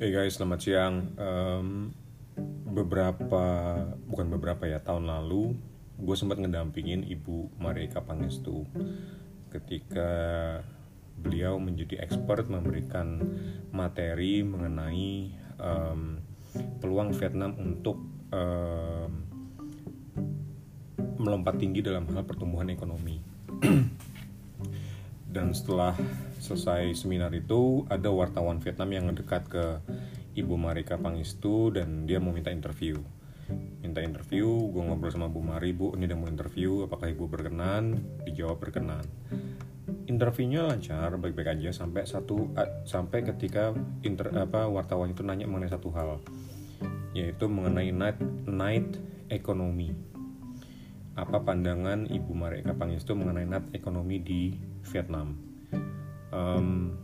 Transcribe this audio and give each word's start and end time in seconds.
Hey 0.00 0.16
guys, 0.16 0.40
selamat 0.40 0.60
siang. 0.64 1.12
Um, 1.20 1.92
beberapa, 2.72 3.44
bukan 4.08 4.32
beberapa 4.32 4.64
ya, 4.64 4.80
tahun 4.80 5.04
lalu 5.04 5.60
gue 6.00 6.16
sempat 6.16 6.40
ngedampingin 6.40 7.04
Ibu 7.04 7.60
Marika 7.60 8.00
Pangestu 8.00 8.64
ketika 9.52 10.08
beliau 11.20 11.60
menjadi 11.60 12.00
expert 12.00 12.48
memberikan 12.48 13.20
materi 13.76 14.40
mengenai 14.40 15.36
um, 15.60 16.16
peluang 16.80 17.12
Vietnam 17.12 17.60
untuk 17.60 18.00
um, 18.32 19.12
melompat 21.20 21.60
tinggi 21.60 21.84
dalam 21.84 22.08
hal 22.08 22.24
pertumbuhan 22.24 22.72
ekonomi. 22.72 23.20
Dan 25.30 25.54
setelah 25.54 25.94
selesai 26.42 26.98
seminar 26.98 27.30
itu, 27.30 27.86
ada 27.86 28.10
wartawan 28.10 28.58
Vietnam 28.58 28.90
yang 28.90 29.04
ngedekat 29.06 29.46
ke 29.46 29.64
Ibu 30.34 30.58
Marika 30.58 30.98
Pangestu 30.98 31.70
dan 31.70 32.06
dia 32.10 32.18
mau 32.18 32.34
minta 32.34 32.50
interview. 32.50 32.98
Minta 33.82 34.02
interview, 34.02 34.46
gue 34.46 34.82
ngobrol 34.82 35.10
sama 35.10 35.30
Bu 35.30 35.42
Mari, 35.42 35.70
Bu 35.70 35.94
ini 35.94 36.06
udah 36.06 36.18
mau 36.18 36.30
interview, 36.30 36.86
apakah 36.86 37.10
Ibu 37.10 37.30
berkenan? 37.30 37.98
Dijawab 38.26 38.58
berkenan. 38.58 39.06
Interviewnya 40.06 40.66
lancar, 40.66 41.14
baik-baik 41.18 41.58
aja 41.58 41.70
sampai 41.74 42.06
satu 42.06 42.50
sampai 42.86 43.26
ketika 43.26 43.74
inter, 44.02 44.30
apa 44.34 44.66
wartawan 44.70 45.14
itu 45.14 45.22
nanya 45.22 45.50
mengenai 45.50 45.70
satu 45.70 45.90
hal, 45.94 46.22
yaitu 47.14 47.46
mengenai 47.50 47.90
night 47.90 48.18
night 48.46 48.86
ekonomi 49.30 50.10
apa 51.18 51.42
pandangan 51.42 52.06
Ibu 52.06 52.32
Marika 52.32 52.72
Pangestu 52.72 53.12
mengenai 53.12 53.44
night 53.44 53.66
ekonomi 53.74 54.22
di 54.22 54.54
Vietnam. 54.88 55.36
Um, 56.30 56.96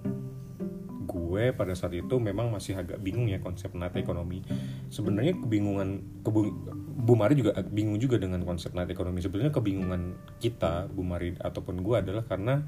gue 1.06 1.54
pada 1.54 1.72
saat 1.72 1.94
itu 1.94 2.16
memang 2.18 2.50
masih 2.50 2.76
agak 2.76 2.98
bingung 3.00 3.30
ya 3.30 3.38
konsep 3.38 3.72
night 3.72 3.94
ekonomi. 3.96 4.42
Sebenarnya 4.90 5.38
kebingungan 5.38 6.22
kebung, 6.26 6.52
Bu 6.96 7.14
Mari 7.14 7.38
juga 7.38 7.56
bingung 7.66 7.96
juga 8.02 8.18
dengan 8.18 8.42
konsep 8.42 8.74
night 8.74 8.90
ekonomi. 8.90 9.22
Sebenarnya 9.22 9.54
kebingungan 9.54 10.18
kita 10.42 10.90
Bu 10.90 11.06
Mari 11.06 11.38
ataupun 11.38 11.80
gue 11.80 11.96
adalah 11.96 12.26
karena 12.26 12.66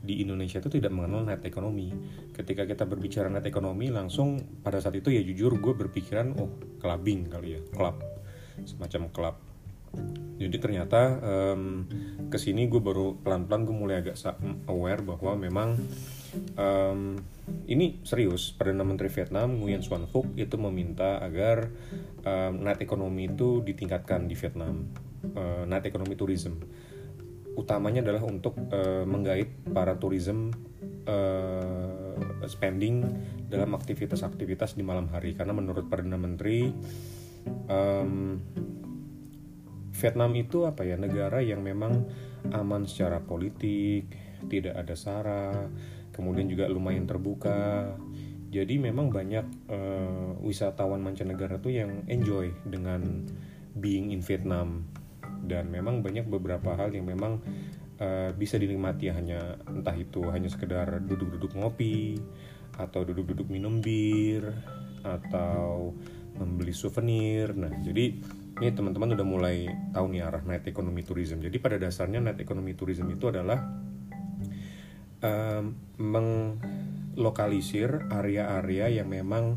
di 0.00 0.24
Indonesia 0.24 0.64
itu 0.64 0.72
tidak 0.72 0.96
mengenal 0.96 1.28
net 1.28 1.44
ekonomi. 1.44 1.92
Ketika 2.32 2.64
kita 2.64 2.88
berbicara 2.88 3.28
net 3.28 3.44
ekonomi 3.44 3.92
langsung 3.92 4.40
pada 4.64 4.80
saat 4.80 4.96
itu 4.96 5.12
ya 5.12 5.20
jujur 5.20 5.60
gue 5.60 5.74
berpikiran 5.76 6.32
oh 6.40 6.50
clubbing 6.80 7.28
kali 7.28 7.58
ya, 7.58 7.60
club 7.74 8.00
semacam 8.64 9.08
club 9.12 9.36
jadi 10.40 10.56
ternyata 10.56 11.20
um, 11.20 11.84
ke 12.32 12.40
sini 12.40 12.64
gue 12.64 12.80
baru 12.80 13.20
pelan-pelan 13.20 13.68
gue 13.68 13.76
mulai 13.76 13.96
agak 14.00 14.16
aware 14.72 15.04
bahwa 15.04 15.36
memang 15.36 15.76
um, 16.56 17.20
ini 17.68 18.00
serius. 18.08 18.56
Perdana 18.56 18.86
menteri 18.86 19.12
Vietnam 19.12 19.60
Nguyen 19.60 19.84
Xuan 19.84 20.08
Phuc 20.08 20.32
itu 20.40 20.56
meminta 20.56 21.20
agar 21.20 21.68
um, 22.24 22.64
net 22.64 22.80
ekonomi 22.80 23.28
itu 23.28 23.60
ditingkatkan 23.60 24.24
di 24.30 24.34
Vietnam. 24.38 24.88
Uh, 25.20 25.68
net 25.68 25.84
ekonomi 25.84 26.16
tourism 26.16 26.56
utamanya 27.52 28.00
adalah 28.00 28.24
untuk 28.24 28.56
uh, 28.72 29.04
menggait 29.04 29.52
para 29.68 30.00
tourism 30.00 30.48
uh, 31.04 32.16
spending 32.48 33.04
dalam 33.52 33.76
aktivitas-aktivitas 33.76 34.72
di 34.72 34.80
malam 34.80 35.12
hari. 35.12 35.36
Karena 35.36 35.52
menurut 35.52 35.84
perdana 35.92 36.16
menteri 36.16 36.72
um, 37.68 38.40
Vietnam 40.00 40.32
itu 40.32 40.64
apa 40.64 40.82
ya 40.88 40.96
negara 40.96 41.44
yang 41.44 41.60
memang 41.60 42.08
aman 42.56 42.88
secara 42.88 43.20
politik, 43.20 44.08
tidak 44.48 44.80
ada 44.80 44.96
sara, 44.96 45.68
kemudian 46.16 46.48
juga 46.48 46.64
lumayan 46.72 47.04
terbuka. 47.04 47.92
Jadi 48.50 48.82
memang 48.82 49.14
banyak 49.14 49.70
uh, 49.70 50.34
wisatawan 50.42 50.98
mancanegara 51.04 51.62
tuh 51.62 51.70
yang 51.70 52.02
enjoy 52.10 52.50
dengan 52.66 53.28
being 53.78 54.10
in 54.10 54.24
Vietnam 54.24 54.90
dan 55.46 55.70
memang 55.70 56.02
banyak 56.02 56.26
beberapa 56.26 56.74
hal 56.74 56.90
yang 56.90 57.06
memang 57.06 57.38
uh, 58.02 58.34
bisa 58.34 58.58
dinikmati 58.58 59.12
hanya 59.14 59.54
entah 59.70 59.94
itu 59.94 60.26
hanya 60.34 60.50
sekedar 60.50 60.98
duduk-duduk 61.06 61.54
ngopi 61.54 62.18
atau 62.74 63.06
duduk-duduk 63.06 63.46
minum 63.46 63.78
bir 63.78 64.50
atau 65.06 65.94
membeli 66.36 66.72
souvenir. 66.72 67.52
Nah, 67.52 67.70
jadi 67.84 68.18
ini 68.60 68.76
teman-teman 68.76 69.16
udah 69.16 69.26
mulai 69.26 69.72
tahu 69.96 70.12
nih 70.12 70.20
arah 70.20 70.44
net 70.44 70.68
economy 70.68 71.00
tourism. 71.00 71.40
Jadi 71.40 71.56
pada 71.56 71.80
dasarnya 71.80 72.20
net 72.20 72.36
economy 72.36 72.76
tourism 72.76 73.08
itu 73.08 73.32
adalah 73.32 73.56
um, 75.24 75.80
menglokalisir 75.96 78.12
area-area 78.12 79.00
yang 79.00 79.08
memang 79.08 79.56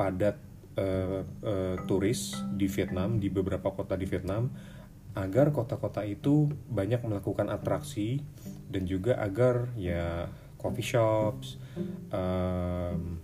padat 0.00 0.40
uh, 0.80 1.28
uh, 1.44 1.76
turis 1.84 2.40
di 2.56 2.72
Vietnam 2.72 3.20
di 3.20 3.28
beberapa 3.28 3.68
kota 3.68 4.00
di 4.00 4.08
Vietnam 4.08 4.48
agar 5.12 5.52
kota-kota 5.52 6.08
itu 6.08 6.48
banyak 6.72 7.04
melakukan 7.04 7.52
atraksi 7.52 8.24
dan 8.72 8.88
juga 8.88 9.20
agar 9.20 9.68
ya 9.76 10.32
coffee 10.56 10.88
shops, 10.88 11.60
um, 12.14 13.20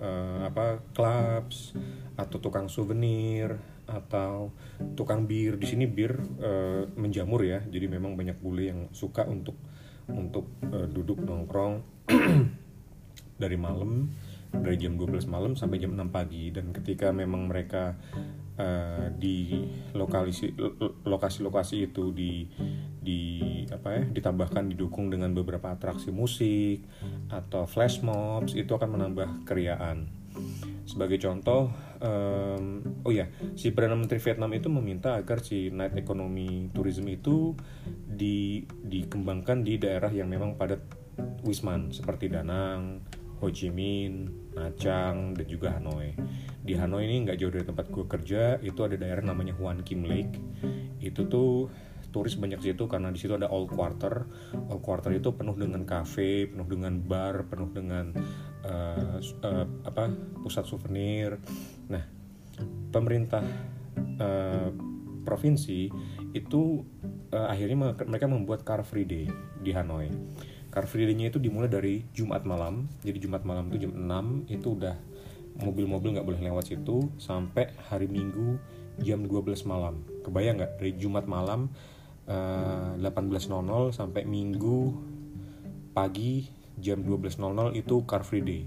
uh, 0.00 0.48
apa 0.48 0.80
clubs 0.96 1.76
atau 2.16 2.40
tukang 2.40 2.70
souvenir 2.70 3.75
atau 3.86 4.52
tukang 4.98 5.24
bir. 5.24 5.56
Di 5.56 5.66
sini 5.66 5.86
bir 5.86 6.18
uh, 6.42 6.84
menjamur 6.98 7.42
ya. 7.42 7.62
Jadi 7.64 7.86
memang 7.86 8.18
banyak 8.18 8.38
bule 8.38 8.70
yang 8.70 8.80
suka 8.92 9.24
untuk 9.26 9.56
untuk 10.06 10.50
uh, 10.70 10.86
duduk 10.86 11.22
nongkrong 11.22 11.82
dari 13.42 13.58
malam 13.58 14.10
dari 14.54 14.78
jam 14.78 14.94
12 14.94 15.26
malam 15.26 15.52
sampai 15.58 15.78
jam 15.82 15.94
6 15.94 16.10
pagi. 16.10 16.50
Dan 16.50 16.70
ketika 16.74 17.10
memang 17.10 17.48
mereka 17.48 17.96
uh, 18.58 19.08
di 19.14 19.64
lokasi 19.94 20.52
lokasi-lokasi 21.06 21.92
itu 21.92 22.10
di 22.10 22.48
di 23.06 23.20
apa 23.70 24.02
ya 24.02 24.04
ditambahkan 24.10 24.74
didukung 24.74 25.14
dengan 25.14 25.30
beberapa 25.30 25.70
atraksi 25.70 26.10
musik 26.10 26.82
atau 27.30 27.62
flash 27.70 28.02
mobs 28.02 28.58
itu 28.58 28.74
akan 28.74 28.98
menambah 28.98 29.46
keriaan 29.46 30.10
sebagai 30.86 31.18
contoh, 31.18 31.74
um, 31.98 32.80
oh 33.02 33.10
ya, 33.10 33.26
si 33.58 33.74
perdana 33.74 33.98
menteri 33.98 34.22
Vietnam 34.22 34.54
itu 34.54 34.70
meminta 34.70 35.18
agar 35.18 35.42
si 35.42 35.68
night 35.74 35.98
economy 35.98 36.70
tourism 36.70 37.10
itu 37.10 37.58
di, 37.90 38.62
dikembangkan 38.64 39.66
di 39.66 39.82
daerah 39.82 40.14
yang 40.14 40.30
memang 40.30 40.54
padat 40.54 40.80
wisman 41.42 41.90
seperti 41.90 42.30
Danang, 42.30 43.02
Ho 43.42 43.50
Chi 43.50 43.68
Minh, 43.68 44.30
Nha 44.54 45.12
dan 45.12 45.46
juga 45.50 45.76
Hanoi. 45.76 46.14
Di 46.62 46.72
Hanoi 46.78 47.04
ini 47.04 47.26
nggak 47.26 47.36
jauh 47.36 47.52
dari 47.52 47.66
tempat 47.66 47.86
gue 47.90 48.04
kerja, 48.06 48.62
itu 48.62 48.80
ada 48.86 48.94
daerah 48.94 49.26
namanya 49.26 49.52
Huan 49.58 49.82
Kim 49.82 50.06
Lake. 50.06 50.38
Itu 51.02 51.26
tuh 51.26 51.68
turis 52.16 52.40
banyak 52.40 52.64
situ 52.64 52.88
karena 52.88 53.12
di 53.12 53.20
situ 53.20 53.36
ada 53.36 53.52
Old 53.52 53.68
Quarter. 53.68 54.14
Old 54.72 54.80
Quarter 54.80 55.12
itu 55.12 55.36
penuh 55.36 55.52
dengan 55.52 55.84
kafe, 55.84 56.48
penuh 56.48 56.64
dengan 56.64 56.96
bar, 57.04 57.44
penuh 57.52 57.68
dengan 57.68 58.16
uh, 58.66 59.18
uh, 59.22 59.66
apa 59.86 60.10
pusat 60.42 60.66
souvenir. 60.66 61.38
Nah, 61.86 62.02
pemerintah 62.90 63.42
uh, 64.18 64.70
provinsi 65.22 65.90
itu 66.34 66.84
uh, 67.32 67.46
akhirnya 67.50 67.94
mereka 68.06 68.26
membuat 68.30 68.62
Car 68.62 68.82
Free 68.82 69.06
Day 69.06 69.26
di 69.62 69.70
Hanoi. 69.72 70.10
Car 70.70 70.84
Free 70.84 71.08
Day-nya 71.08 71.32
itu 71.32 71.40
dimulai 71.40 71.72
dari 71.72 72.04
Jumat 72.12 72.44
malam. 72.44 72.90
Jadi 73.00 73.18
Jumat 73.22 73.48
malam 73.48 73.72
itu 73.72 73.88
jam 73.88 73.96
6 73.96 74.52
itu 74.52 74.76
udah 74.76 74.96
mobil-mobil 75.56 76.12
nggak 76.12 76.26
boleh 76.28 76.42
lewat 76.52 76.68
situ 76.68 77.08
sampai 77.16 77.72
hari 77.88 78.06
Minggu 78.12 78.60
jam 79.00 79.24
12 79.24 79.64
malam. 79.64 80.04
Kebayang 80.20 80.60
nggak 80.60 80.72
dari 80.76 80.92
Jumat 81.00 81.24
malam 81.24 81.72
uh, 82.28 82.92
18.00 83.00 83.96
sampai 83.96 84.28
Minggu 84.28 84.92
pagi 85.96 86.44
jam 86.76 87.00
12.00 87.00 87.40
itu 87.76 87.96
Car 88.04 88.22
Free 88.22 88.44
Day. 88.44 88.62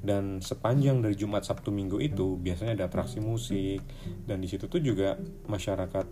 Dan 0.00 0.40
sepanjang 0.40 1.04
dari 1.04 1.16
Jumat 1.16 1.44
Sabtu 1.44 1.68
Minggu 1.68 2.00
itu 2.00 2.40
biasanya 2.40 2.76
ada 2.76 2.84
atraksi 2.88 3.20
musik. 3.20 3.84
Dan 4.24 4.40
di 4.40 4.48
situ 4.48 4.68
tuh 4.68 4.80
juga 4.80 5.16
masyarakat 5.48 6.06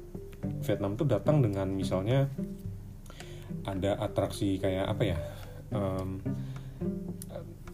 Vietnam 0.65 0.95
tuh 0.97 1.09
datang 1.09 1.41
dengan 1.45 1.69
misalnya 1.73 2.29
ada 3.65 3.99
atraksi 4.01 4.61
kayak 4.61 4.87
apa 4.87 5.03
ya 5.05 5.19
um, 5.73 6.21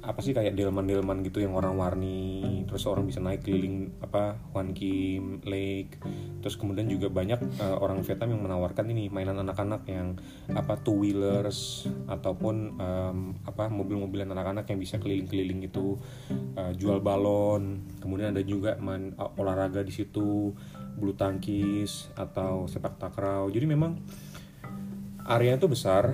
apa 0.04 0.20
sih 0.20 0.36
kayak 0.36 0.52
delman-delman 0.52 1.24
gitu 1.24 1.40
yang 1.40 1.56
orang 1.56 1.80
warni 1.80 2.62
terus 2.68 2.84
orang 2.84 3.08
bisa 3.08 3.24
naik 3.24 3.40
keliling 3.40 3.88
apa 4.04 4.36
Wan 4.52 4.76
Kim 4.76 5.40
Lake. 5.48 5.96
Terus 6.44 6.60
kemudian 6.60 6.84
juga 6.92 7.08
banyak 7.08 7.40
uh, 7.56 7.80
orang 7.80 8.04
Vietnam 8.04 8.36
yang 8.36 8.42
menawarkan 8.44 8.84
ini 8.92 9.08
mainan 9.08 9.40
anak-anak 9.40 9.88
yang 9.88 10.20
apa 10.52 10.76
two 10.84 11.00
wheelers 11.00 11.88
ataupun 12.04 12.76
um, 12.76 13.18
apa 13.48 13.72
mobil-mobilan 13.72 14.28
anak-anak 14.28 14.68
yang 14.68 14.78
bisa 14.78 15.00
keliling-keliling 15.00 15.64
itu 15.64 15.96
uh, 16.60 16.72
jual 16.76 17.00
balon 17.00 17.80
kemudian 18.04 18.36
ada 18.36 18.44
juga 18.44 18.76
main 18.76 19.16
uh, 19.16 19.32
olahraga 19.40 19.80
di 19.80 19.92
situ 19.96 20.52
bulu 20.94 21.12
tangkis 21.16 22.12
atau 22.14 22.68
sepak 22.68 23.00
takraw. 23.00 23.48
Jadi 23.48 23.66
memang 23.66 23.98
area 25.24 25.56
itu 25.56 25.66
besar 25.66 26.12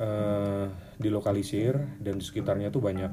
uh, 0.00 0.85
dilokalisir 0.96 1.76
dan 2.00 2.16
di 2.16 2.24
sekitarnya 2.24 2.72
tuh 2.72 2.80
banyak 2.80 3.12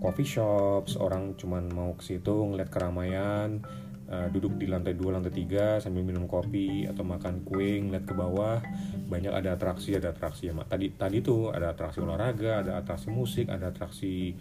coffee 0.00 0.28
shops. 0.28 0.96
Orang 0.96 1.36
cuman 1.36 1.68
mau 1.70 1.92
ke 1.94 2.02
situ 2.04 2.32
ngeliat 2.32 2.72
keramaian 2.72 3.60
uh, 4.08 4.26
duduk 4.32 4.56
di 4.56 4.66
lantai 4.66 4.96
dua 4.96 5.16
lantai 5.16 5.32
tiga 5.32 5.78
sambil 5.78 6.02
minum 6.02 6.24
kopi 6.24 6.88
atau 6.88 7.04
makan 7.04 7.44
kue 7.44 7.78
ngeliat 7.80 8.04
ke 8.08 8.14
bawah. 8.16 8.58
Banyak 9.06 9.32
ada 9.32 9.54
atraksi 9.54 9.94
ada 9.94 10.10
atraksi 10.10 10.50
ya 10.50 10.56
tadi 10.64 10.96
tadi 10.96 11.20
tuh 11.20 11.52
ada 11.52 11.76
atraksi 11.76 12.00
olahraga 12.00 12.64
ada 12.64 12.80
atraksi 12.80 13.12
musik 13.12 13.46
ada 13.52 13.70
atraksi 13.70 14.34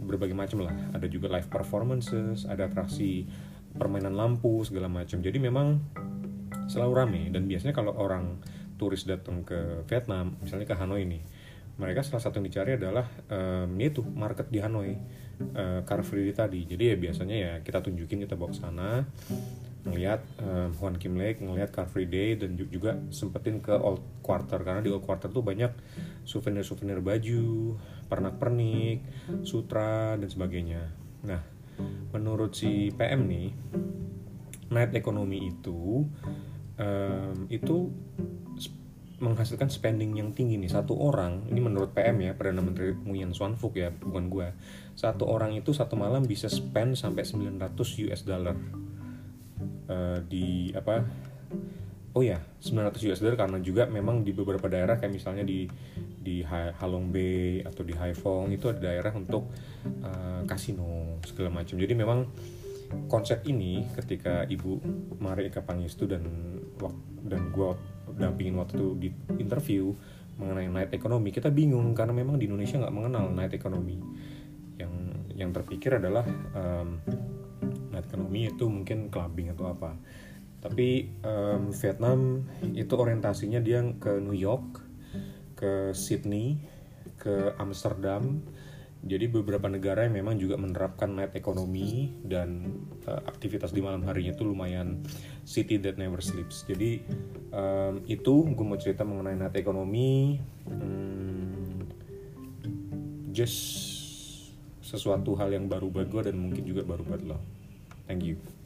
berbagai 0.00 0.38
macam 0.38 0.64
lah. 0.64 0.74
Ada 0.96 1.10
juga 1.10 1.28
live 1.34 1.50
performances 1.50 2.46
ada 2.46 2.70
atraksi 2.70 3.26
permainan 3.70 4.18
lampu 4.18 4.62
segala 4.66 4.90
macam 4.90 5.22
jadi 5.22 5.38
memang 5.38 5.82
selalu 6.70 6.92
rame. 6.94 7.22
Dan 7.34 7.50
biasanya 7.50 7.74
kalau 7.74 7.98
orang 7.98 8.38
turis 8.80 9.04
datang 9.04 9.44
ke 9.44 9.84
Vietnam 9.84 10.40
misalnya 10.40 10.64
ke 10.64 10.72
Hanoi 10.72 11.04
nih 11.04 11.20
mereka 11.80 12.04
salah 12.04 12.20
satu 12.20 12.38
yang 12.38 12.52
dicari 12.52 12.76
adalah 12.76 13.08
um, 13.32 13.72
itu 13.80 14.04
market 14.04 14.52
di 14.52 14.60
Hanoi. 14.60 14.92
Uh, 15.40 15.80
Car 15.88 16.04
Free 16.04 16.28
Day 16.28 16.36
tadi. 16.36 16.68
Jadi 16.68 16.92
ya 16.92 16.96
biasanya 17.00 17.36
ya 17.40 17.52
kita 17.64 17.80
tunjukin 17.80 18.28
kita 18.28 18.36
bawa 18.36 18.52
ke 18.52 18.60
sana 18.60 19.08
ngelihat 19.88 20.20
um, 20.36 20.76
Huan 20.76 21.00
Kim 21.00 21.16
Lake 21.16 21.40
ngelihat 21.40 21.72
Car 21.72 21.88
Free 21.88 22.04
Day 22.04 22.36
dan 22.36 22.60
juga 22.60 23.00
sempetin 23.08 23.64
ke 23.64 23.72
Old 23.72 24.20
Quarter. 24.20 24.60
Karena 24.60 24.84
di 24.84 24.92
Old 24.92 25.00
Quarter 25.00 25.32
tuh 25.32 25.40
banyak 25.40 25.72
souvenir-souvenir 26.28 27.00
baju 27.00 27.72
pernak-pernik 28.04 29.00
sutra 29.48 30.20
dan 30.20 30.28
sebagainya. 30.28 30.92
Nah 31.24 31.40
menurut 32.12 32.52
si 32.52 32.92
PM 32.92 33.24
nih 33.24 33.48
night 34.70 34.92
economy 34.92 35.50
itu 35.50 36.04
um, 36.78 37.36
itu 37.48 37.76
menghasilkan 39.20 39.68
spending 39.68 40.16
yang 40.16 40.32
tinggi 40.32 40.56
nih. 40.56 40.72
Satu 40.72 40.96
orang 40.96 41.44
ini 41.52 41.60
menurut 41.60 41.92
PM 41.92 42.24
ya 42.24 42.32
perdana 42.32 42.64
menteri 42.64 42.96
Nguyen 42.96 43.36
Xuan 43.36 43.54
Phuc 43.54 43.76
ya 43.76 43.92
bukan 43.92 44.32
gue 44.32 44.48
satu 44.96 45.24
orang 45.28 45.56
itu 45.56 45.72
satu 45.72 45.96
malam 45.96 46.28
bisa 46.28 46.48
spend 46.48 46.96
sampai 46.96 47.24
900 47.24 47.72
US 48.08 48.22
dollar. 48.24 48.56
Uh, 49.90 50.20
di 50.28 50.72
apa? 50.76 51.04
Oh 52.12 52.20
ya 52.20 52.42
900 52.60 53.08
US 53.08 53.20
dollar 53.24 53.36
karena 53.40 53.58
juga 53.64 53.88
memang 53.88 54.20
di 54.20 54.36
beberapa 54.36 54.68
daerah 54.68 55.00
kayak 55.00 55.12
misalnya 55.14 55.44
di 55.46 55.64
di 56.20 56.44
Halong 56.44 57.08
Bay 57.08 57.64
atau 57.64 57.80
di 57.80 57.96
Haiphong 57.96 58.52
itu 58.52 58.68
ada 58.68 58.92
daerah 58.92 59.12
untuk 59.16 59.48
uh, 60.04 60.44
kasino 60.44 61.16
segala 61.24 61.48
macam. 61.48 61.80
Jadi 61.80 61.94
memang 61.96 62.28
konsep 63.08 63.40
ini 63.48 63.88
ketika 63.96 64.44
ibu 64.50 64.82
Mari 65.16 65.48
Eka 65.48 65.64
Pangestu 65.64 66.04
dan 66.10 66.26
dan 67.24 67.42
gue 67.48 67.70
dampingin 68.16 68.58
waktu 68.58 68.78
itu 68.78 68.88
di 68.96 69.08
interview 69.38 69.92
mengenai 70.40 70.72
night 70.72 70.92
economy. 70.96 71.30
Kita 71.30 71.52
bingung 71.52 71.92
karena 71.92 72.16
memang 72.16 72.40
di 72.40 72.48
Indonesia 72.48 72.80
nggak 72.80 72.94
mengenal 72.94 73.28
night 73.30 73.52
economy. 73.52 74.00
Yang 74.80 74.92
yang 75.36 75.50
terpikir 75.52 76.00
adalah 76.00 76.24
um, 76.56 77.00
night 77.92 78.08
economy 78.08 78.48
itu 78.48 78.64
mungkin 78.66 79.12
clubbing 79.12 79.52
atau 79.52 79.70
apa. 79.70 79.94
Tapi 80.60 81.08
um, 81.24 81.72
Vietnam 81.72 82.44
itu 82.76 82.92
orientasinya 82.92 83.60
dia 83.60 83.80
ke 83.96 84.20
New 84.20 84.36
York 84.36 84.84
ke 85.56 85.92
Sydney 85.92 86.56
ke 87.20 87.52
Amsterdam 87.60 88.40
jadi 89.00 89.32
beberapa 89.32 89.64
negara 89.64 90.04
yang 90.04 90.12
memang 90.12 90.36
juga 90.36 90.60
menerapkan 90.60 91.08
night 91.08 91.32
economy 91.32 92.12
dan 92.20 92.68
uh, 93.08 93.24
aktivitas 93.24 93.72
di 93.72 93.80
malam 93.80 94.04
harinya 94.04 94.36
itu 94.36 94.44
lumayan 94.44 95.00
city 95.48 95.80
that 95.80 95.96
never 95.96 96.20
sleeps. 96.20 96.68
Jadi 96.68 97.00
um, 97.48 98.04
itu 98.04 98.44
gue 98.52 98.66
mau 98.66 98.76
cerita 98.76 99.00
mengenai 99.08 99.40
night 99.40 99.56
economy. 99.56 100.36
Hmm, 100.68 101.88
just 103.32 103.88
sesuatu 104.84 105.32
hal 105.40 105.48
yang 105.48 105.64
baru 105.64 105.88
buat 105.88 106.12
gue 106.12 106.28
dan 106.28 106.36
mungkin 106.36 106.68
juga 106.68 106.84
baru 106.84 107.00
buat 107.00 107.22
lo. 107.24 107.40
Thank 108.04 108.28
you. 108.28 108.59